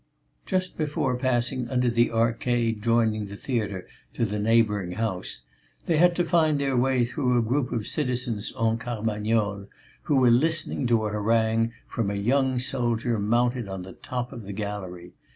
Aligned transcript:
Just 0.47 0.79
before 0.79 1.15
passing 1.15 1.69
under 1.69 1.87
the 1.87 2.09
arcade, 2.09 2.81
joining 2.81 3.27
the 3.27 3.35
theatre 3.35 3.85
to 4.13 4.25
the 4.25 4.39
neighbouring 4.39 4.93
house, 4.93 5.43
they 5.85 5.97
had 5.97 6.15
to 6.15 6.25
find 6.25 6.57
their 6.59 6.75
way 6.75 7.05
through 7.05 7.37
a 7.37 7.43
group 7.43 7.71
of 7.71 7.85
citizens 7.85 8.51
en 8.59 8.79
carmagnole 8.79 9.67
who 10.01 10.19
were 10.19 10.31
listening 10.31 10.87
to 10.87 11.05
a 11.05 11.11
harangue 11.11 11.73
from 11.87 12.09
a 12.09 12.15
young 12.15 12.57
soldier 12.57 13.19
mounted 13.19 13.67
on 13.69 13.83
the 13.83 13.93
top 13.93 14.33
of 14.33 14.41
the 14.45 14.53
gallery. 14.53 15.13